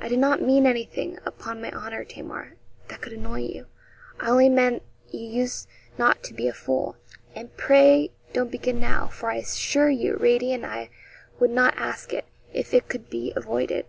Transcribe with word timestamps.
'I 0.00 0.10
did 0.10 0.20
not 0.20 0.40
mean 0.40 0.64
anything, 0.64 1.18
upon 1.26 1.60
my 1.60 1.72
honour, 1.72 2.04
Tamar, 2.04 2.54
that 2.86 3.00
could 3.00 3.12
annoy 3.12 3.40
you. 3.40 3.66
I 4.20 4.30
only 4.30 4.48
meant 4.48 4.84
you 5.08 5.26
used 5.28 5.66
not 5.98 6.22
to 6.22 6.34
be 6.34 6.46
a 6.46 6.52
fool, 6.52 6.96
and 7.34 7.56
pray 7.56 8.12
don't 8.32 8.52
begin 8.52 8.78
now; 8.78 9.08
for 9.08 9.28
I 9.28 9.38
assure 9.38 9.90
you 9.90 10.14
Radie 10.18 10.54
and 10.54 10.64
I 10.64 10.90
would 11.40 11.50
not 11.50 11.74
ask 11.76 12.12
it 12.12 12.26
if 12.52 12.72
it 12.72 12.88
could 12.88 13.10
be 13.10 13.32
avoided. 13.34 13.86